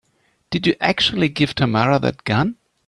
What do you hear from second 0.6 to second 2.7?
you actually give Tamara that gun?